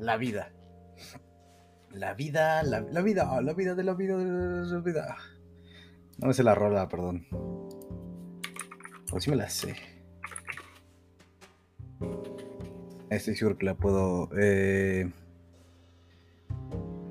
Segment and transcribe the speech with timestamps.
[0.00, 0.50] la vida.
[1.90, 5.16] La vida, la, la vida, la vida de la vida de la vida.
[6.18, 7.26] No me sé la rola, perdón.
[9.12, 9.76] O sí me la sé.
[13.10, 14.30] Estoy seguro que la puedo.
[14.38, 15.10] Eh...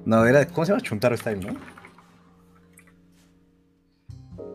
[0.05, 0.47] No, era.
[0.47, 0.81] ¿Cómo se llama?
[0.81, 1.59] Chuntaro Style, ¿no?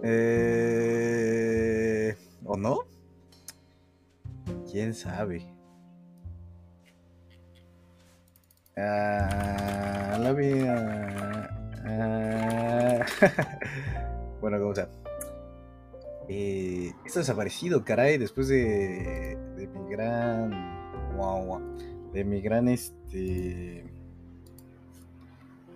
[0.02, 2.16] Eh...
[2.44, 2.80] ¿O no?
[4.70, 5.53] ¿Quién sabe?
[8.76, 11.48] Ah, la vida.
[11.84, 13.06] Ah.
[14.40, 14.88] bueno, como sea.
[16.28, 20.50] Eh, esto desaparecido, caray, después de, de mi gran.
[21.16, 21.60] Wow,
[22.12, 23.84] de mi gran este.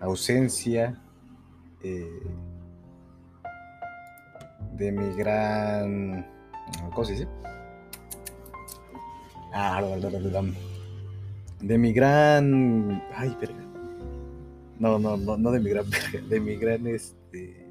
[0.01, 1.01] ausencia.
[1.83, 2.23] Eh,
[4.73, 6.27] de mi gran.
[6.93, 7.27] ¿Cómo se dice?
[9.53, 9.81] Ah,
[11.61, 13.03] de mi gran.
[13.13, 13.65] Ay, verga.
[14.79, 15.85] No, no, no, no de mi gran
[16.29, 17.67] De mi gran este.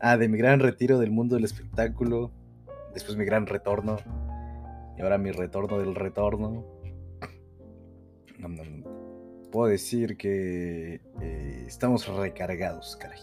[0.00, 2.30] Ah, de mi gran retiro del mundo del espectáculo.
[2.94, 3.96] Después mi gran retorno.
[4.98, 6.64] Y ahora mi retorno del retorno.
[9.50, 13.20] Puedo decir que eh, estamos recargados, caray.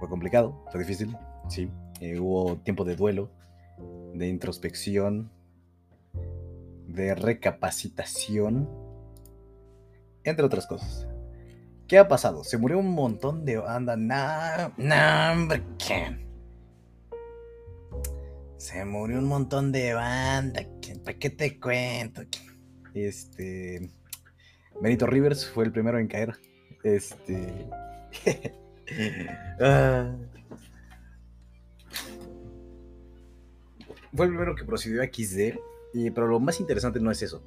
[0.00, 1.16] Fue complicado, fue difícil,
[1.48, 1.70] sí.
[2.00, 3.30] Eh, hubo tiempo de duelo,
[4.14, 5.30] de introspección,
[6.92, 8.68] de recapacitación,
[10.24, 11.06] entre otras cosas.
[11.88, 12.44] ¿Qué ha pasado?
[12.44, 13.94] Se murió un montón de banda.
[15.32, 16.26] Hombre, ¿qué?
[18.56, 20.62] Se murió un montón de banda.
[21.04, 22.22] ¿Para qué te cuento?
[22.94, 23.90] Este.
[24.80, 26.34] Benito Rivers fue el primero en caer.
[26.82, 27.68] Este.
[29.60, 30.14] Ah.
[34.14, 35.56] Fue el primero que procedió a XD
[35.92, 37.42] pero lo más interesante no es eso.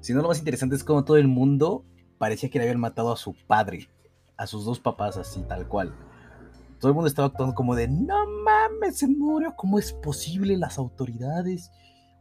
[0.00, 1.84] Sino lo más interesante es como todo el mundo
[2.18, 3.88] parecía que le habían matado a su padre,
[4.36, 5.94] a sus dos papás, así, tal cual.
[6.78, 10.78] Todo el mundo estaba actuando como de, no mames, se murió, ¿cómo es posible las
[10.78, 11.70] autoridades?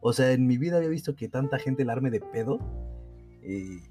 [0.02, 2.60] O sea, en mi vida había visto que tanta gente la arme de pedo
[3.44, 3.82] eh,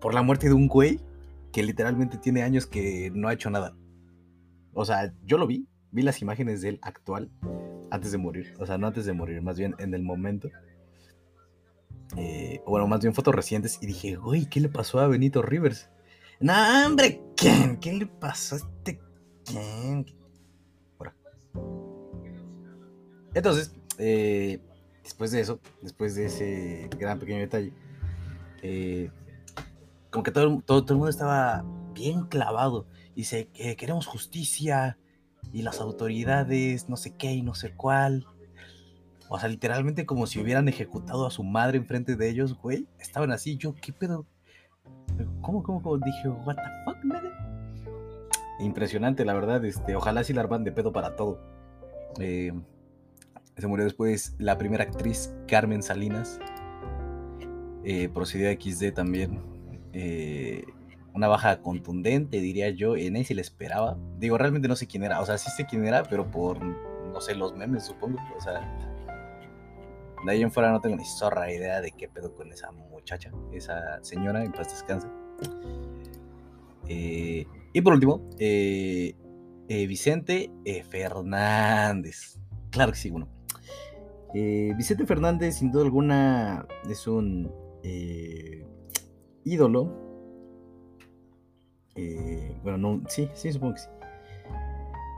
[0.00, 1.00] por la muerte de un güey
[1.52, 3.76] que literalmente tiene años que no ha hecho nada.
[4.74, 7.30] O sea, yo lo vi, vi las imágenes de él actual
[7.90, 8.54] antes de morir.
[8.58, 10.50] O sea, no antes de morir, más bien en el momento.
[12.16, 13.78] Eh, bueno, más bien fotos recientes.
[13.80, 15.88] Y dije, güey, ¿qué le pasó a Benito Rivers?
[16.40, 16.54] No,
[16.86, 17.78] hombre, ¿quién?
[17.78, 19.00] ¿Qué le pasó a este
[19.44, 20.06] quién?
[23.34, 24.60] Entonces, eh,
[25.02, 27.72] después de eso, después de ese gran pequeño detalle,
[28.62, 29.10] eh,
[30.10, 32.86] como que todo, todo, todo, el mundo estaba bien clavado.
[33.16, 34.98] Dice, que queremos justicia,
[35.54, 38.26] y las autoridades, no sé qué y no sé cuál.
[39.28, 42.88] O sea, literalmente como si hubieran ejecutado a su madre enfrente de ellos, güey.
[42.98, 44.26] Estaban así, yo, ¿qué pedo?
[45.40, 45.98] ¿Cómo, cómo, cómo?
[45.98, 47.22] Dije, ¿what the fuck, man?
[48.58, 49.64] Impresionante, la verdad.
[49.64, 51.40] Este, ojalá sí la arman de pedo para todo.
[52.18, 52.52] Eh,
[53.56, 56.40] se murió después la primera actriz, Carmen Salinas.
[57.84, 59.40] Eh, procedió a XD también.
[59.92, 60.64] Eh,
[61.14, 62.96] una baja contundente, diría yo.
[62.96, 63.96] En ahí se le esperaba.
[64.18, 65.20] Digo, realmente no sé quién era.
[65.20, 68.18] O sea, sí sé quién era, pero por, no sé, los memes, supongo.
[68.36, 68.60] O sea,
[70.26, 73.30] de ahí en fuera no tengo ni zorra idea de qué pedo con esa muchacha,
[73.52, 75.06] esa señora, en paz descanse.
[76.88, 79.14] Eh, y por último, eh,
[79.68, 80.50] eh, Vicente
[80.90, 82.38] Fernández.
[82.70, 83.28] Claro que sí, bueno.
[84.34, 87.52] Vicente Fernández, sin duda alguna, es un
[89.44, 90.03] ídolo
[91.96, 93.88] eh, bueno, no, sí, sí, supongo que sí.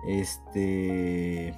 [0.07, 1.55] Este.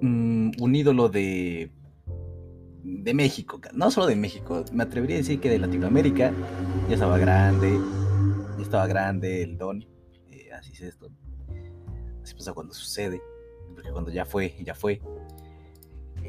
[0.00, 1.70] Mm, un ídolo de.
[2.82, 6.32] de México, no solo de México, me atrevería a decir que de Latinoamérica.
[6.88, 7.80] Ya estaba grande,
[8.56, 9.82] ya estaba grande el don.
[10.30, 11.10] Eh, así es esto.
[12.22, 13.20] Así pasa cuando sucede,
[13.74, 15.00] porque cuando ya fue, ya fue.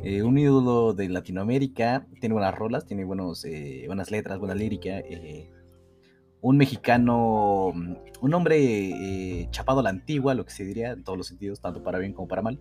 [0.04, 3.46] Eh, un ídolo de Latinoamérica, tiene buenas rolas, tiene buenos,
[3.88, 5.00] buenas letras, buena lírica
[6.42, 11.04] un mexicano, mm, un hombre eh, chapado a la antigua, lo que se diría en
[11.04, 12.60] todos los sentidos, tanto para bien como para mal.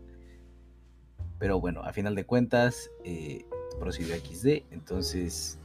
[1.39, 3.45] Pero bueno, a final de cuentas, eh,
[3.79, 5.59] procedió XD, entonces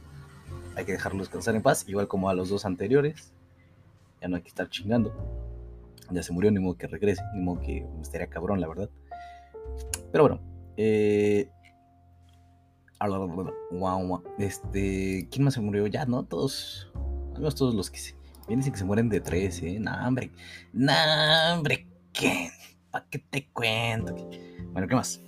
[0.76, 3.32] hay que dejarlo descansar en paz, igual como a los dos anteriores.
[4.20, 5.12] Ya no hay que estar chingando.
[6.10, 8.90] Ya se murió, ni modo que regrese, ni modo que estaría cabrón, la verdad.
[10.12, 10.40] Pero bueno,
[10.76, 11.50] eh,
[14.38, 15.86] este, ¿quién más se murió?
[15.86, 16.24] Ya, ¿no?
[16.24, 16.92] Todos
[17.32, 18.14] todos los que se.
[18.48, 19.78] Vienen que se mueren de tres, ¿eh?
[19.78, 20.30] No, hombre.
[20.72, 20.92] No,
[21.54, 21.86] hombre.
[22.12, 22.50] ¿Qué?
[22.90, 24.14] ¿Para qué te cuento?
[24.72, 25.20] Bueno, ¿qué más?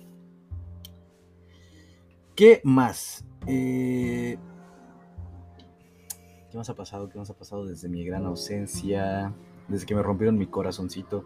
[2.35, 3.25] ¿Qué más?
[3.47, 4.37] Eh,
[6.51, 7.09] ¿Qué más ha pasado?
[7.09, 9.33] ¿Qué más ha pasado desde mi gran ausencia?
[9.67, 11.25] Desde que me rompieron mi corazoncito.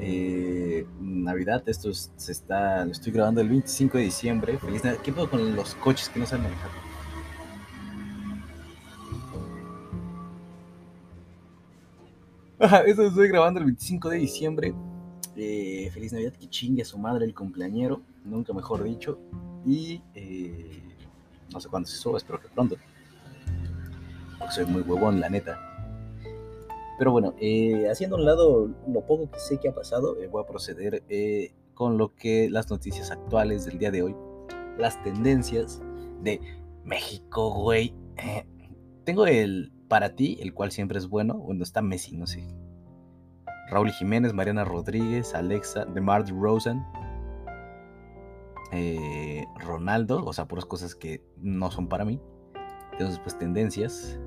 [0.00, 4.58] Eh, Navidad, esto se está, lo estoy grabando el 25 de diciembre.
[4.58, 5.02] Feliz Navidad.
[5.02, 6.70] ¿Qué puedo con los coches que no saben manejar?
[12.86, 14.74] Esto lo estoy grabando el 25 de diciembre.
[15.36, 19.18] Eh, feliz Navidad, que chingue a su madre el cumpleañero, nunca mejor dicho.
[19.66, 20.82] Y eh,
[21.52, 22.76] no sé cuándo se suba, espero que pronto.
[24.38, 25.58] Porque soy muy huevón, la neta.
[26.96, 30.42] Pero bueno, eh, haciendo a un lado lo poco que sé que ha pasado, voy
[30.42, 31.02] a proceder
[31.74, 34.16] con lo que las noticias actuales del día de hoy,
[34.78, 35.82] las tendencias
[36.22, 36.40] de
[36.84, 37.94] México, güey.
[39.04, 42.46] tengo el para ti, el cual siempre es bueno, cuando está Messi, no sé.
[43.70, 46.82] Raúl Jiménez, Mariana Rodríguez, Alexa, DeMar Rosen,
[48.72, 52.20] eh, Ronaldo, o sea, puras cosas que no son para mí.
[52.92, 54.18] Entonces, pues tendencias.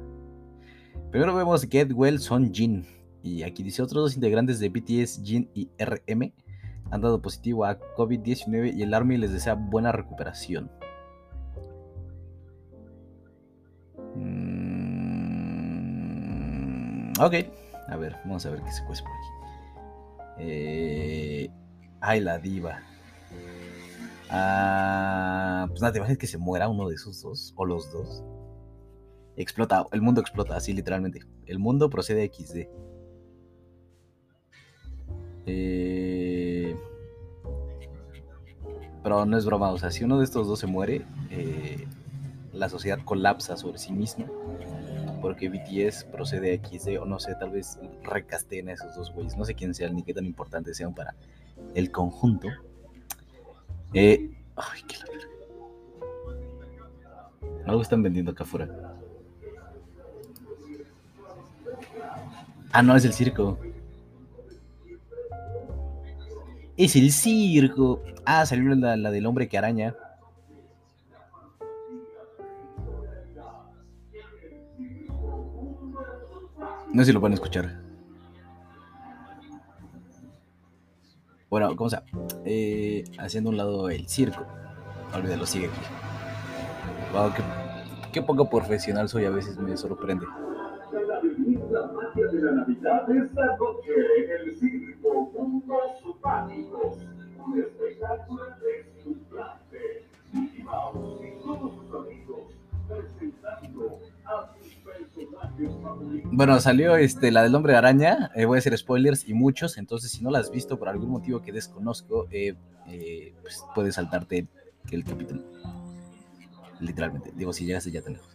[1.12, 2.86] Primero vemos Get Well Son Jin.
[3.24, 6.34] Y aquí dice otros dos integrantes de BTS, Jin y RM,
[6.92, 10.72] han dado positivo a COVID-19 y el Army les desea buena recuperación.
[17.20, 17.34] Ok,
[17.88, 19.28] a ver, vamos a ver qué se cuesta por aquí.
[20.40, 21.50] Eh,
[22.02, 22.80] ay, la diva.
[24.30, 28.24] Ah, pues nada, te imaginas que se muera uno de esos dos, o los dos.
[29.36, 31.22] Explota, el mundo explota, así literalmente.
[31.46, 32.68] El mundo procede a XD.
[35.46, 36.76] Eh,
[39.02, 41.88] pero no es broma, o sea, si uno de estos dos se muere, eh,
[42.52, 44.26] la sociedad colapsa sobre sí misma
[45.28, 49.36] porque BTS procede a XD o no sé, tal vez recasten a esos dos güeyes.
[49.36, 51.16] No sé quién sean ni qué tan importantes sean para
[51.76, 52.48] el conjunto.
[53.94, 55.06] Eh, ay, qué la
[57.66, 58.70] Algo están vendiendo acá afuera.
[62.72, 63.60] Ah, no, es el circo.
[66.78, 68.02] Es el circo.
[68.24, 69.94] Ah, salió la, la del hombre que araña.
[76.98, 77.80] No sé si lo pueden escuchar.
[81.48, 82.02] Bueno, ¿cómo sea?
[82.44, 84.44] Eh, haciendo un lado el circo.
[85.14, 85.80] Olvídalo, sigue aquí.
[87.14, 87.34] Wow,
[88.12, 90.26] qué, poco profesional soy, a veces me sorprende.
[91.70, 96.98] La magia de la Navidad esta noche en el circo Mundos Pánicos.
[97.46, 100.04] Un espectáculo deslumbrante.
[100.34, 101.74] Mickey Mouse y todos
[106.32, 110.12] bueno, salió este, la del hombre araña, eh, voy a hacer spoilers y muchos, entonces
[110.12, 112.56] si no la has visto por algún motivo que desconozco, eh,
[112.88, 114.48] eh, pues puedes saltarte
[114.92, 115.44] el capítulo.
[116.80, 118.30] Literalmente, digo, si llegaste ya tan lejos.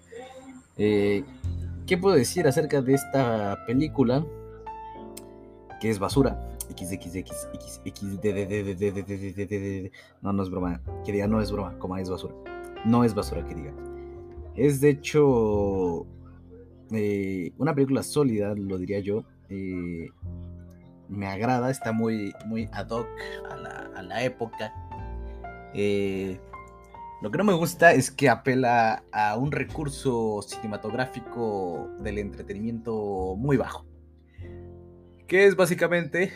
[1.87, 4.25] ¿Qué puedo decir acerca de esta película?
[5.81, 6.49] Que es basura.
[10.23, 10.81] No, no es broma.
[11.05, 12.35] Que diga, no es broma, como es basura.
[12.85, 13.73] No es basura, que diga.
[14.55, 16.07] Es de hecho
[16.93, 19.25] eh, una película sólida, lo diría yo.
[19.49, 20.09] Eh,
[21.09, 23.09] me agrada, está muy, muy ad hoc
[23.51, 24.73] a la, época.
[25.75, 26.39] Eh,
[27.23, 33.57] lo que no me gusta es que apela a un recurso cinematográfico del entretenimiento muy
[33.57, 33.87] bajo.
[35.27, 36.33] Que es básicamente...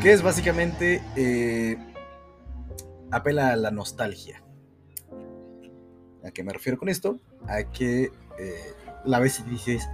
[0.00, 1.00] Que es básicamente...
[3.10, 4.41] apela a la nostalgia.
[6.24, 7.18] ¿A qué me refiero con esto?
[7.46, 8.72] A que eh,
[9.04, 9.88] la ves y dices,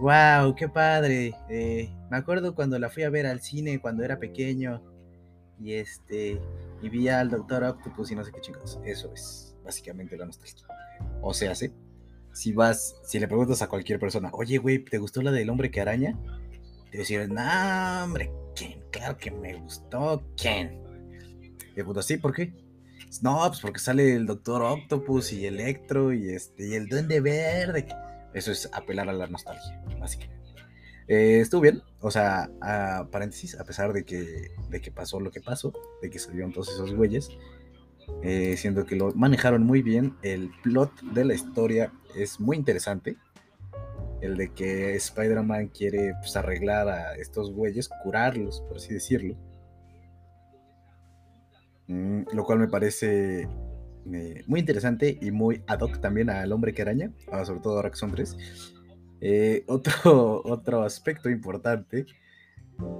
[0.00, 1.34] wow, qué padre.
[1.48, 4.82] Eh, me acuerdo cuando la fui a ver al cine cuando era pequeño
[5.60, 6.40] y este
[6.82, 8.78] y vi al Doctor Octopus y no sé qué chicos.
[8.84, 10.66] Eso es básicamente la nostalgia.
[11.22, 11.72] O sea, ¿sí?
[12.34, 15.70] si vas, si le preguntas a cualquier persona, oye, güey, ¿te gustó la del hombre
[15.70, 16.18] que araña?
[16.90, 18.82] Te decir, no, hombre, ¿quién?
[18.90, 20.82] Claro que me gustó, ¿quién?
[21.76, 22.52] Y puto, sí, ¿por qué?
[23.22, 27.86] No, pues porque sale el Doctor Octopus y Electro y este y el Duende Verde.
[28.32, 30.34] Eso es apelar a la nostalgia, básicamente.
[31.06, 35.30] Eh, estuvo bien, o sea, a paréntesis, a pesar de que, de que pasó lo
[35.30, 37.28] que pasó, de que salieron todos esos güeyes,
[38.22, 43.16] eh, siendo que lo manejaron muy bien, el plot de la historia es muy interesante.
[44.22, 49.36] El de que Spider-Man quiere pues, arreglar a estos güeyes, curarlos, por así decirlo
[51.86, 53.48] lo cual me parece
[54.12, 57.76] eh, muy interesante y muy ad hoc también al hombre que araña, ah, sobre todo
[57.76, 58.36] ahora que son tres.
[59.20, 62.06] Eh, otro, otro aspecto importante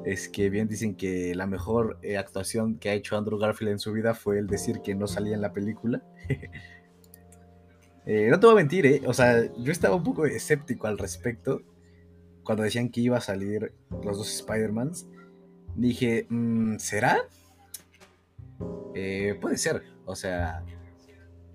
[0.05, 3.79] es que bien dicen que la mejor eh, actuación que ha hecho Andrew Garfield en
[3.79, 6.03] su vida fue el decir que no salía en la película.
[8.07, 9.01] Eh, no te voy a mentir.
[9.07, 11.63] O sea, yo estaba un poco escéptico al respecto
[12.43, 13.73] cuando decían que iba a salir
[14.03, 15.09] los dos Spider-Mans.
[15.75, 17.23] Dije, mm, ¿será?
[18.95, 19.83] Eh, puede ser.
[20.07, 20.65] O sea,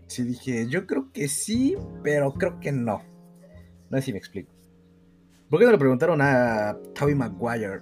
[0.08, 3.04] sí dije, yo creo que sí, pero creo que no.
[3.90, 4.52] No sé si me explico.
[5.50, 7.82] ¿Por qué no le preguntaron a Tobey Maguire?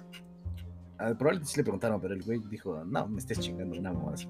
[0.96, 4.26] probablemente sí le preguntaron, pero el güey dijo, no, me estés chingando, una más.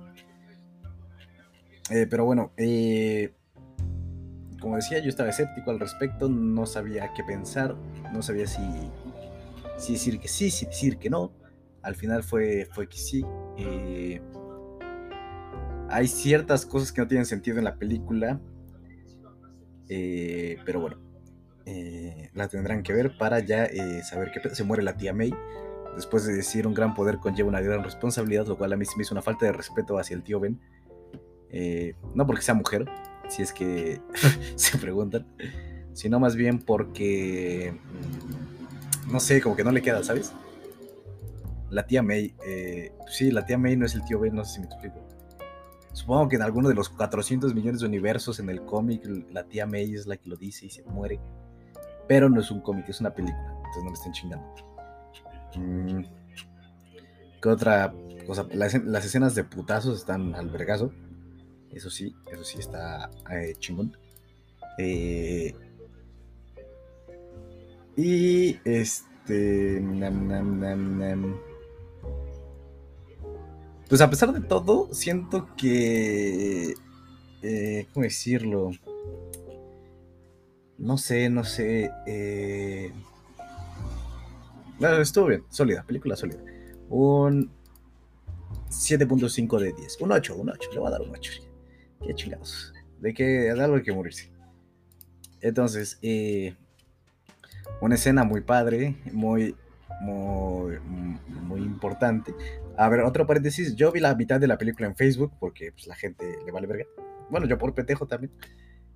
[1.90, 3.33] Eh, pero bueno, eh,
[4.61, 7.75] como decía, yo estaba escéptico al respecto, no sabía qué pensar,
[8.12, 8.62] no sabía si,
[9.78, 11.33] si decir que sí, si decir que no.
[11.83, 13.25] Al final fue, fue que sí.
[13.57, 14.21] Eh,
[15.88, 18.40] hay ciertas cosas que no tienen sentido en la película,
[19.88, 20.99] pero bueno,
[22.35, 23.68] la tendrán que ver para ya
[24.04, 25.33] saber que se muere la tía May
[25.99, 28.97] después de decir un gran poder conlleva una gran responsabilidad, lo cual a mí se
[28.97, 30.61] me hizo una falta de respeto hacia el tío Ben.
[31.50, 32.85] Eh, no porque sea mujer,
[33.28, 34.00] si es que
[34.54, 35.26] se preguntan,
[35.95, 40.33] sino más bien porque, mm, no sé, como que no le queda, ¿sabes?
[41.68, 44.54] La tía May, eh, sí, la tía May no es el tío Ben, no sé
[44.54, 45.07] si me explico.
[45.92, 49.66] Supongo que en alguno de los 400 millones de universos en el cómic, la tía
[49.66, 51.21] May es la que lo dice y se muere.
[52.07, 54.54] Pero no es un cómic, es una película, entonces no me estén chingando.
[55.57, 56.04] Mm.
[57.40, 57.92] ¿Qué otra
[58.26, 58.47] cosa?
[58.52, 60.92] Las, escenas de putazos están al vergazo.
[61.71, 63.97] Eso sí, eso sí está eh, chingón.
[64.78, 65.54] Eh,
[67.97, 69.80] y este.
[73.88, 76.75] Pues a pesar de todo, siento que.
[77.42, 78.71] Eh, ¿Cómo decirlo?
[80.76, 81.90] No sé, no sé.
[82.07, 82.92] Eh,
[85.00, 86.38] estuvo bien, sólida, película sólida.
[86.90, 87.50] Un
[88.68, 90.00] 7.5 de 10.
[90.02, 90.71] Un 8, un 8.
[90.73, 91.33] Le voy a dar un 8.
[92.07, 92.75] Qué chingados.
[93.00, 94.30] De que de algo hay que morirse.
[95.40, 96.54] Entonces, eh,
[97.80, 99.57] una escena muy padre, muy,
[100.02, 102.35] muy, muy importante.
[102.78, 103.75] A ver, otro paréntesis.
[103.75, 106.68] Yo vi la mitad de la película en Facebook porque pues, la gente le vale
[106.68, 106.85] verga.
[107.28, 108.32] Bueno, yo por petejo también.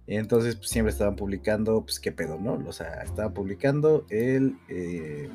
[0.07, 2.63] Entonces, pues, siempre estaban publicando, pues, qué pedo, ¿no?
[2.69, 5.29] O sea, estaban publicando el, eh,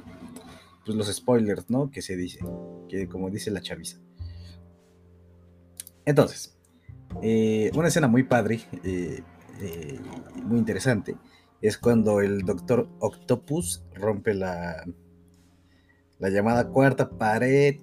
[0.86, 1.92] pues, los spoilers, ¿no?
[1.92, 2.39] Que se dice,
[2.88, 3.98] que como dice la chaviza.
[6.06, 6.58] Entonces,
[7.22, 9.22] eh, una escena muy padre, eh,
[10.42, 11.18] muy interesante,
[11.62, 14.86] es cuando el Doctor Octopus rompe la,
[16.20, 17.82] la llamada cuarta pared.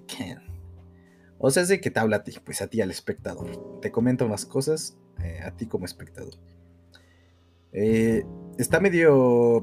[1.45, 3.79] O sea, es de que te habla a ti, pues a ti al espectador.
[3.79, 4.97] Te comenta unas cosas
[5.45, 6.33] a ti como espectador.
[7.71, 8.25] Eh,
[8.57, 9.61] está medio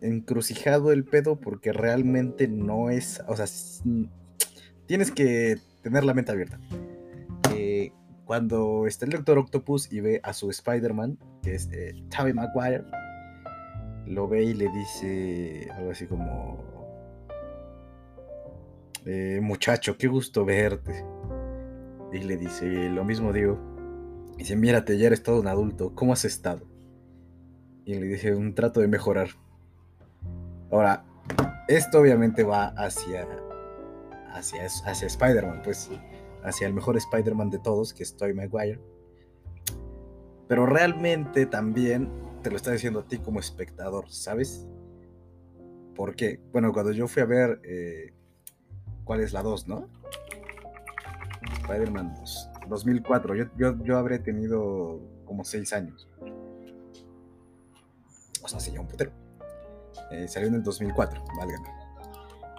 [0.00, 3.44] encrucijado el pedo porque realmente no es, o sea,
[4.86, 6.58] tienes que tener la mente abierta.
[7.54, 7.92] Eh,
[8.24, 11.92] cuando está el Doctor Octopus y ve a su Spider-Man, que es eh,
[12.32, 12.84] Maguire,
[14.06, 16.73] lo ve y le dice algo así como,
[19.06, 21.04] eh, muchacho, qué gusto verte.
[22.12, 23.58] Y le dice, lo mismo digo.
[24.36, 26.74] Dice, mírate, ya eres todo un adulto, ¿cómo has estado?
[27.84, 29.28] y le dije un trato de mejorar.
[30.70, 31.04] Ahora,
[31.68, 33.26] esto obviamente va hacia,
[34.32, 35.90] hacia, hacia Spider-Man, pues
[36.42, 38.80] hacia el mejor Spider-Man de todos, que es Tobey Maguire.
[40.48, 42.10] Pero realmente también
[42.42, 44.66] te lo está diciendo a ti como espectador, ¿sabes?
[45.94, 48.12] Porque, bueno, cuando yo fui a ver eh,
[49.04, 49.88] cuál es la 2, ¿no?
[51.62, 56.08] Spider-Man 2, 2004, yo, yo, yo habré tenido como 6 años
[58.44, 59.10] o sea, se un putero.
[60.10, 61.68] Eh, salió en el 2004, válgame.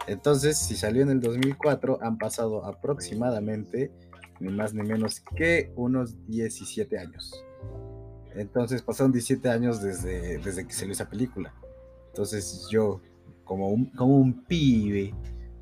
[0.08, 3.92] Entonces, si salió en el 2004, han pasado aproximadamente
[4.40, 7.44] ni más ni menos que unos 17 años.
[8.34, 11.54] Entonces, pasaron 17 años desde, desde que salió esa película.
[12.08, 13.00] Entonces, yo,
[13.44, 15.14] como un, como un pibe,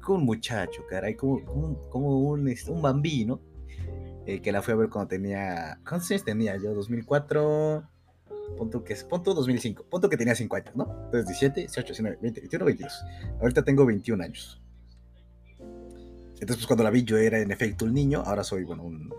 [0.03, 1.43] como un muchacho, caray, como,
[1.89, 3.41] como, un, este, un, bambino,
[4.25, 5.79] eh, que la fui a ver cuando tenía.
[5.87, 6.73] ¿Cuántos años tenía yo?
[6.73, 7.89] 2004.
[8.57, 10.83] Punto que es, punto 2005, punto que tenía 5 años, ¿no?
[11.05, 13.05] Entonces 17, 18, 19, 20, 21, 22.
[13.41, 14.61] Ahorita tengo 21 años.
[16.33, 19.09] Entonces, pues cuando la vi yo era en efecto un niño, ahora soy, bueno, un,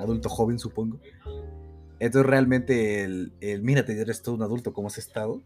[0.00, 0.98] adulto joven, supongo.
[2.00, 5.42] Entonces realmente el, el mírate, eres todo un adulto, ¿cómo has estado?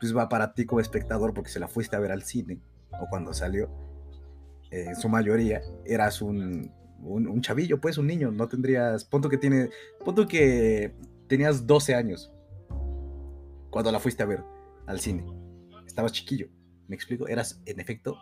[0.00, 2.58] Pues va para ti como espectador porque se la fuiste a ver al cine,
[3.00, 3.70] o cuando salió,
[4.70, 6.70] eh, en su mayoría, eras un,
[7.02, 9.70] un, un, chavillo, pues un niño, no tendrías, punto que tiene,
[10.04, 10.94] punto que
[11.28, 12.32] tenías 12 años
[13.70, 14.42] cuando la fuiste a ver
[14.86, 15.24] al cine.
[15.86, 16.48] Estabas chiquillo,
[16.88, 18.18] me explico, eras en efecto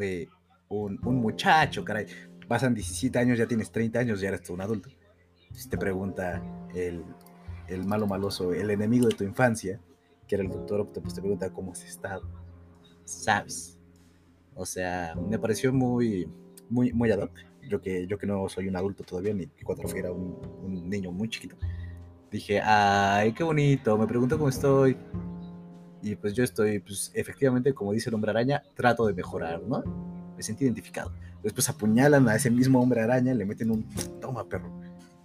[0.00, 0.28] eh,
[0.68, 2.06] un, muchacho, caray.
[2.46, 4.88] Pasan 17 años, ya tienes 30 años, ya eres todo un adulto.
[5.52, 6.42] Si te pregunta
[6.74, 7.04] el,
[7.68, 9.80] el malo maloso, el enemigo de tu infancia,
[10.26, 12.22] que era el doctor pues te pregunta cómo has estado.
[13.04, 13.79] ¿Sabes?
[14.60, 16.28] O sea, me pareció muy,
[16.68, 17.30] muy, muy ad.
[17.66, 21.10] Yo que, yo que no soy un adulto todavía, ni cuando era un, un niño
[21.12, 21.56] muy chiquito.
[22.30, 24.98] Dije, ay, qué bonito, me pregunto cómo estoy.
[26.02, 29.82] Y pues yo estoy, pues efectivamente, como dice el hombre araña, trato de mejorar, ¿no?
[30.36, 31.10] Me sentí identificado.
[31.42, 33.88] Después apuñalan a ese mismo hombre araña, le meten un,
[34.20, 34.70] toma perro,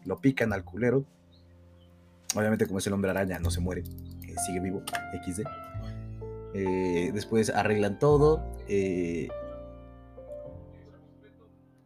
[0.05, 1.03] lo pican al culero.
[2.33, 4.81] Obviamente como es el hombre araña, no se muere, eh, sigue vivo,
[5.25, 5.41] XD.
[6.57, 9.27] Eh, después arreglan todo, eh,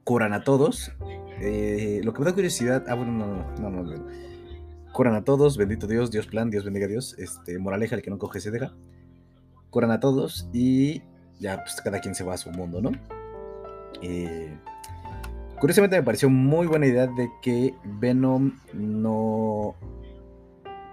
[0.04, 0.92] curan a todos.
[1.00, 4.06] lo que me da curiosidad, ah, bueno, no, no, no, no,
[4.94, 8.12] curan a todos, bendito Dios, Dios plan, Dios bendiga a Dios, este, moraleja, el que
[8.12, 8.76] no coge se deja.
[9.72, 11.02] Curan a todos y
[11.40, 12.92] ya pues cada quien se va a su mundo, ¿no?
[14.04, 14.56] Eh,
[15.60, 19.76] curiosamente me pareció muy buena idea de que Venom no,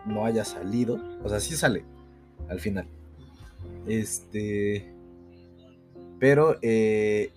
[0.06, 0.98] no haya salido.
[1.22, 1.84] O sea, sí sale
[2.48, 2.88] al final.
[3.86, 4.92] Este.
[6.18, 7.30] Pero eh,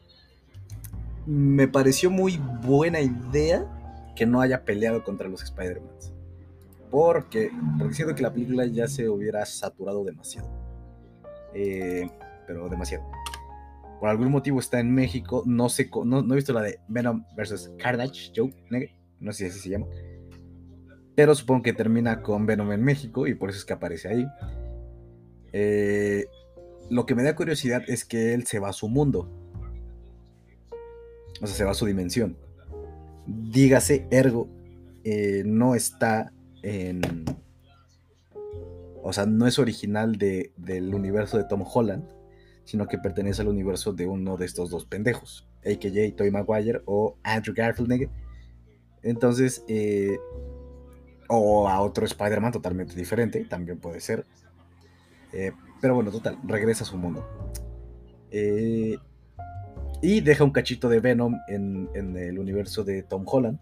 [1.25, 3.65] me pareció muy buena idea
[4.15, 5.89] que no haya peleado contra los Spider-Man.
[6.89, 10.49] Porque, porque siento que la película ya se hubiera saturado demasiado.
[11.53, 12.09] Eh,
[12.47, 13.03] pero demasiado
[13.99, 15.43] por algún motivo está en México.
[15.45, 17.73] No sé, no, he visto la de Venom vs.
[17.77, 18.53] Carnage, Joe,
[19.19, 19.87] no sé si así se llama.
[21.15, 24.25] Pero supongo que termina con Venom en México y por eso es que aparece ahí.
[25.53, 26.25] Eh,
[26.89, 29.29] lo que me da curiosidad es que él se va a su mundo.
[31.41, 32.37] O sea, se va a su dimensión.
[33.27, 34.49] Dígase, ergo,
[35.03, 37.25] eh, no está en...
[39.01, 42.19] O sea, no es original de, del universo de Tom Holland
[42.69, 46.15] sino que pertenece al universo de uno de estos dos pendejos, a.k.a.
[46.15, 48.07] Toy Maguire o Andrew Garfield.
[49.01, 50.19] Entonces, eh,
[51.27, 54.27] o a otro Spider-Man totalmente diferente, también puede ser.
[55.33, 57.27] Eh, pero bueno, total, regresa a su mundo.
[58.31, 58.97] Eh,
[60.01, 63.59] y deja un cachito de Venom en, en, el universo de Tom Holland,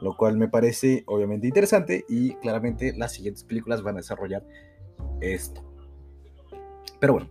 [0.00, 4.44] lo cual me parece obviamente interesante y claramente las siguientes películas van a desarrollar
[5.20, 5.62] esto.
[7.00, 7.28] Pero bueno,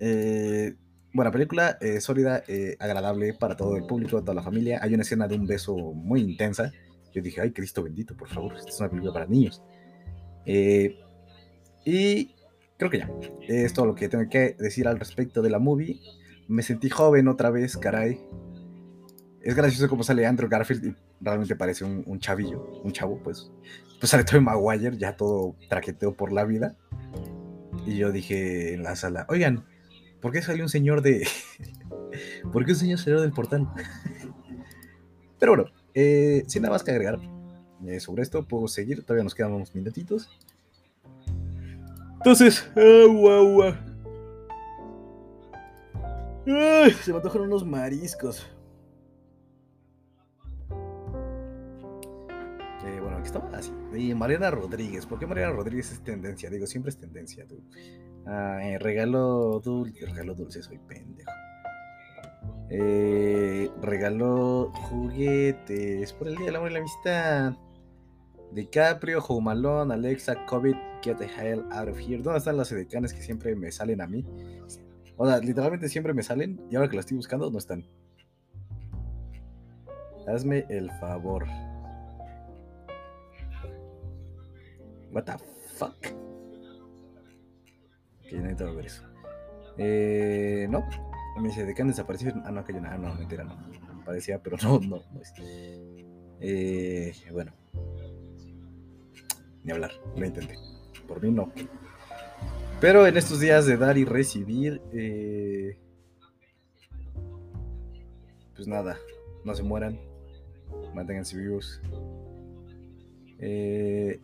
[0.00, 0.74] eh,
[1.12, 4.80] buena película, eh, sólida, eh, agradable para todo el público, toda la familia.
[4.82, 6.72] Hay una escena de un beso muy intensa.
[7.14, 9.62] Yo dije, ay, Cristo bendito, por favor, esta es una película para niños.
[11.84, 12.34] y
[12.80, 13.10] creo que ya.
[13.46, 16.00] Es todo lo que tengo que decir al respecto de la movie.
[16.48, 18.18] Me sentí joven otra vez, caray.
[19.42, 23.52] Es gracioso como sale Andrew Garfield y realmente parece un, chavillo, un chavo, pues.
[24.00, 26.76] Pues sale Tobey Maguire, ya todo traqueteo por la vida.
[27.86, 29.66] Y yo dije en la sala, oigan,
[30.20, 31.26] ¿Por qué salió un señor de...
[32.52, 33.68] ¿Por qué un señor salió del portal?
[35.38, 37.18] Pero bueno, eh, sin nada más que agregar
[37.86, 39.02] eh, sobre esto, puedo seguir.
[39.02, 40.30] Todavía nos quedan unos minutitos.
[42.20, 43.78] Entonces, agua, agua.
[47.02, 48.46] se me antojaron unos mariscos.
[52.84, 53.72] Eh, bueno, aquí estaba así.
[53.94, 55.06] Y Mariana Rodríguez.
[55.06, 56.50] ¿Por qué Mariana Rodríguez es tendencia?
[56.50, 57.46] Digo, siempre es tendencia.
[57.46, 57.62] Tú.
[58.26, 60.04] Ah, regalo dulce.
[60.04, 61.30] Regalo dulce, soy pendejo.
[62.68, 67.54] Eh, regalo juguetes por el Día del Amor y la Amistad.
[68.52, 72.22] DiCaprio, Home Alexa, COVID, Get the Hell Out of Here.
[72.22, 74.24] ¿Dónde están las edecanes que siempre me salen a mí?
[75.16, 77.86] O sea, literalmente siempre me salen y ahora que las estoy buscando no están.
[80.26, 81.46] Hazme el favor.
[85.12, 85.32] What the
[85.76, 86.00] fuck?
[88.22, 89.02] Que yo necesito ver eso.
[89.76, 90.86] Eh, no.
[91.40, 92.34] Me dice, ¿de qué han desaparecido?
[92.44, 93.56] Ah, no, que yo nada, no, mentira, no.
[94.04, 95.20] Parecía, pero no, no, no.
[96.40, 97.59] Eh, bueno.
[99.64, 100.56] Ni hablar, lo intenté.
[101.06, 101.52] Por mí no.
[102.80, 105.78] Pero en estos días de dar y recibir, eh,
[108.56, 108.96] pues nada,
[109.44, 109.98] no se mueran,
[110.94, 111.80] manténganse vivos.
[113.38, 114.20] Eh,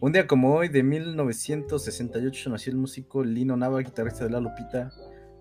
[0.00, 4.92] un día como hoy, de 1968, nació el músico Lino Nava, guitarrista de La Lupita,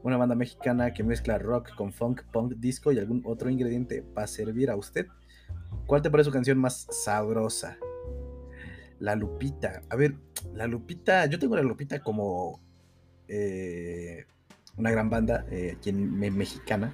[0.04, 4.28] una banda mexicana que mezcla rock con funk, punk, disco y algún otro ingrediente para
[4.28, 5.08] servir a usted.
[5.88, 7.78] ¿Cuál te parece su canción más sabrosa?
[9.04, 9.82] La Lupita.
[9.90, 10.16] A ver,
[10.54, 12.62] La Lupita, yo tengo La Lupita como
[13.28, 14.26] eh,
[14.78, 16.94] una gran banda eh, aquí en, mexicana.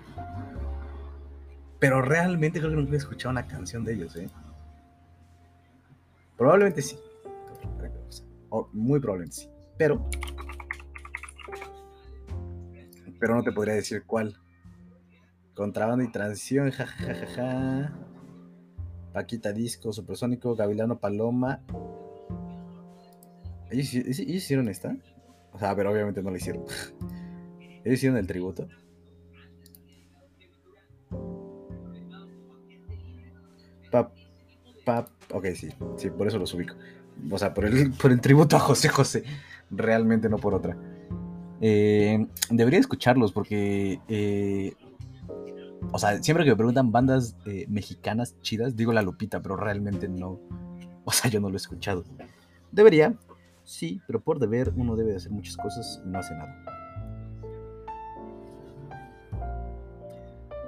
[1.80, 4.28] Pero realmente creo que nunca he escuchado una canción de ellos, ¿eh?
[6.36, 6.98] Probablemente sí
[8.74, 9.50] muy probablemente sí.
[9.78, 10.10] Pero.
[13.19, 14.38] Pero no te podría decir cuál.
[15.54, 17.93] Contrabando y transición, jajajaja.
[19.13, 21.62] Paquita Disco, Supersónico, Gavilano Paloma.
[23.72, 24.95] ¿Ellos, hicieron esta?
[25.54, 26.63] O sea, pero obviamente no la hicieron.
[27.84, 28.67] ¿Ellos hicieron el tributo?
[33.91, 34.12] Pap,
[34.86, 36.76] pap, ok, sí, sí, por eso los ubico.
[37.32, 39.24] O sea, por el, por el tributo a José José,
[39.72, 40.78] realmente no por otra.
[41.62, 44.74] Eh, debería escucharlos porque, eh,
[45.92, 50.08] o sea, siempre que me preguntan bandas eh, mexicanas chidas, digo la Lupita, pero realmente
[50.08, 50.39] no,
[51.06, 52.04] o sea, yo no lo he escuchado.
[52.72, 53.15] Debería,
[53.63, 56.65] sí, pero por deber uno debe de hacer muchas cosas y no hace nada.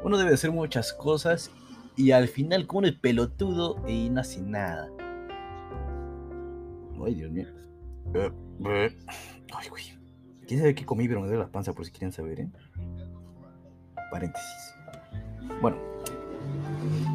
[0.04, 1.52] Uno debe de hacer muchas cosas
[1.96, 4.90] y al final como el pelotudo y no hace nada.
[7.06, 7.48] Ay, Dios mío.
[9.54, 9.84] Ay, güey.
[10.48, 11.08] ¿Quién sabe qué comí?
[11.08, 12.50] Pero me duele la panza por si quieren saber, ¿eh?
[14.12, 14.76] Paréntesis.
[15.62, 15.78] Bueno.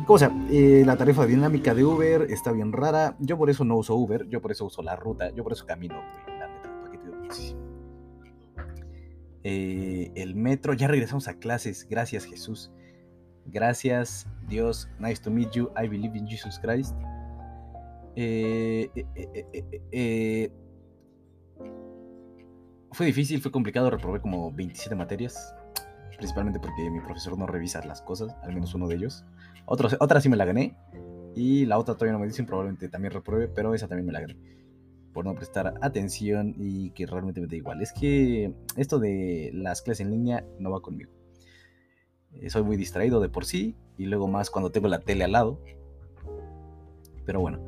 [0.07, 3.17] Como sea, eh, la tarifa dinámica de Uber está bien rara.
[3.19, 4.29] Yo por eso no uso Uber.
[4.29, 5.31] Yo por eso uso la ruta.
[5.35, 5.97] Yo por eso camino,
[9.43, 10.75] eh, el metro.
[10.75, 11.89] Ya regresamos a clases.
[11.91, 12.71] Gracias, Jesús.
[13.47, 14.89] Gracias, Dios.
[15.01, 15.71] Nice to meet you.
[15.77, 16.95] I believe in Jesus Christ.
[18.15, 18.89] Eh,
[22.93, 23.91] fue difícil, fue complicado.
[23.91, 25.53] Reprobé como 27 materias.
[26.17, 29.25] Principalmente porque mi profesor no revisa las cosas, al menos uno de ellos.
[29.67, 30.77] otra sí me la gané.
[31.35, 34.21] Y la otra todavía no me dicen, probablemente también repruebe, pero esa también me la
[34.21, 34.37] gané.
[35.13, 37.83] Por no prestar atención y que realmente me da igual.
[37.83, 41.13] Es que esto de las clases en línea no va conmigo.
[42.33, 45.33] Eh, soy muy distraído de por sí y luego más cuando tengo la tele al
[45.33, 45.61] lado.
[47.27, 47.61] Pero bueno,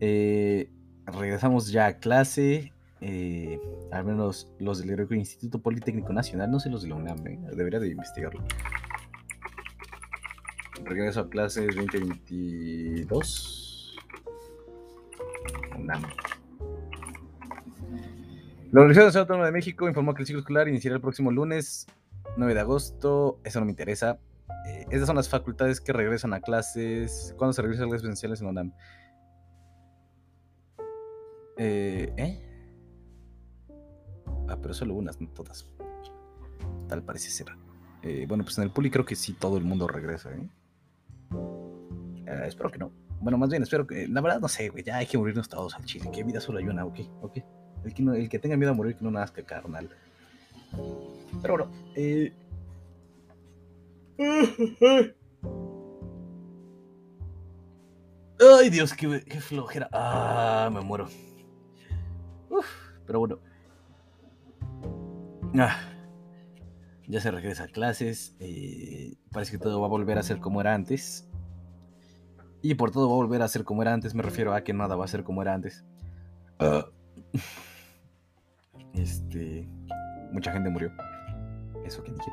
[0.00, 0.70] eh,
[1.06, 2.72] regresamos ya a clase.
[3.04, 3.60] Eh,
[3.90, 7.16] al menos los del Instituto Politécnico Nacional, no sé los de la UNAM,
[7.56, 8.44] debería de investigarlo.
[10.84, 13.96] Regreso a clases 2022.
[15.78, 16.02] UNAM.
[18.70, 21.88] La Universidad Autónoma de México informó que el ciclo escolar iniciará el próximo lunes
[22.36, 24.20] 9 de agosto, eso no me interesa.
[24.66, 27.34] Eh, estas son las facultades que regresan a clases.
[27.36, 28.72] ¿Cuándo se regresan a clases presenciales en UNAM?
[31.58, 32.51] Eh, ¿Eh?
[34.52, 35.66] Ah, pero solo unas, no todas.
[36.88, 37.48] Tal parece ser.
[38.02, 40.48] Eh, bueno, pues en el Puli creo que sí todo el mundo regresa, ¿eh?
[42.46, 42.92] espero que no.
[43.20, 44.06] Bueno, más bien, espero que.
[44.08, 44.82] La verdad, no sé, güey.
[44.84, 46.10] Ya hay que morirnos todos al chile.
[46.12, 47.38] Que vida solo hay una, ok, ok.
[47.84, 49.88] El que, el que tenga miedo a morir, que no nazca, carnal.
[51.40, 52.32] Pero bueno, eh...
[58.58, 59.88] Ay, Dios, qué, flojera.
[59.92, 61.08] Ah, me muero.
[63.06, 63.38] pero bueno.
[65.58, 65.76] Ah,
[67.06, 68.34] ya se regresa a clases.
[68.40, 71.28] Eh, parece que todo va a volver a ser como era antes.
[72.62, 74.72] Y por todo va a volver a ser como era antes, me refiero a que
[74.72, 75.84] nada va a ser como era antes.
[76.58, 76.86] Ah.
[78.94, 79.66] Este.
[80.32, 80.92] Mucha gente murió
[81.84, 82.30] eso que dije.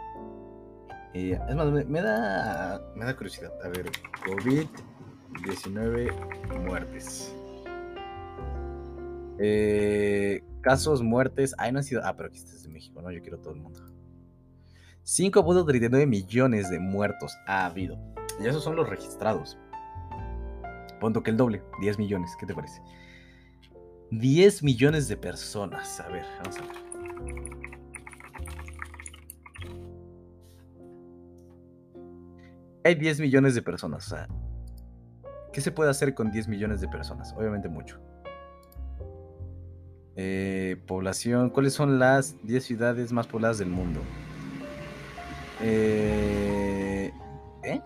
[1.13, 3.53] Eh, es más, me, da, me da curiosidad.
[3.63, 3.89] A ver,
[4.25, 6.11] COVID-19
[6.59, 7.33] muertes.
[9.39, 11.55] Eh, casos, muertes.
[11.57, 12.01] Ay, no ha sido.
[12.03, 13.11] Ah, pero aquí estás de México, ¿no?
[13.11, 13.81] Yo quiero todo el mundo.
[15.03, 17.97] 5.39 millones de muertos ha habido.
[18.39, 19.57] Y esos son los registrados.
[20.99, 22.35] Ponto que el doble, 10 millones.
[22.39, 22.81] ¿Qué te parece?
[24.11, 25.99] 10 millones de personas.
[25.99, 26.89] A ver, vamos a ver.
[32.83, 34.13] hay 10 millones de personas.
[35.53, 37.33] ¿qué se puede hacer con 10 millones de personas?
[37.37, 37.99] Obviamente mucho.
[40.21, 44.01] Eh, población, ¿cuáles son las 10 ciudades más pobladas del mundo?
[45.61, 47.09] Eh,
[47.63, 47.81] ¿eh?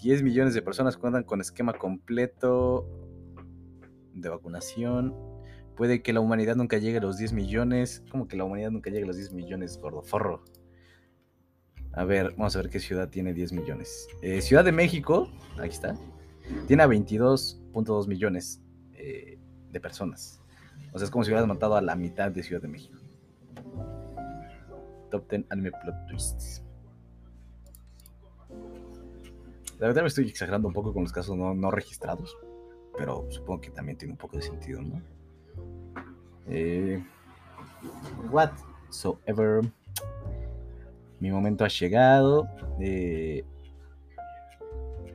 [0.00, 2.88] 10 millones de personas cuentan con esquema completo
[4.14, 5.14] de vacunación.
[5.76, 8.02] Puede que la humanidad nunca llegue a los 10 millones.
[8.10, 10.44] ¿Cómo que la humanidad nunca llegue a los 10 millones, gordoforro?
[11.92, 14.08] A ver, vamos a ver qué ciudad tiene 10 millones.
[14.22, 15.94] Eh, ciudad de México, aquí está,
[16.66, 18.62] tiene a 22.2 millones
[18.94, 19.37] eh,
[19.70, 20.40] de personas.
[20.92, 22.98] O sea, es como si hubieras matado a la mitad de Ciudad de México.
[25.10, 26.62] Top 10 anime plot twists.
[29.78, 32.36] La verdad me estoy exagerando un poco con los casos no, no registrados,
[32.96, 35.00] pero supongo que también tiene un poco de sentido, ¿no?
[36.48, 37.02] Eh,
[38.30, 39.62] whatsoever
[41.20, 42.48] mi momento ha llegado.
[42.80, 43.44] Eh,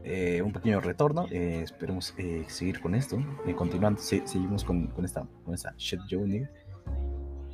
[0.04, 1.28] eh, un pequeño retorno.
[1.32, 2.14] Eh, esperemos
[2.48, 3.24] seguir con esto.
[3.56, 6.48] continuando, seguimos con, esta, con esta shit journey.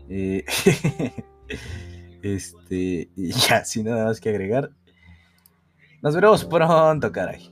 [2.22, 4.72] Este, ya, sin nada más que agregar.
[6.02, 7.52] Nos veremos pronto, caray.